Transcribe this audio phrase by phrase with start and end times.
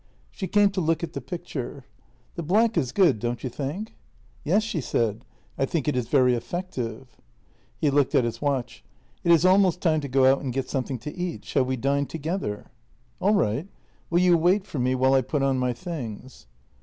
[0.31, 1.85] She came to look at the picture."
[2.35, 3.93] The black is good, don't you think?""
[4.43, 5.23] Yes," she said."
[5.59, 7.21] I think it is very effective."
[7.79, 8.83] He looked at his watch:"
[9.23, 12.07] It is almost time to go out and get something to eat— shall we dine
[12.07, 12.71] together?
[13.21, 13.67] ""All right.
[14.09, 16.47] Will you wait for me while I put on my things?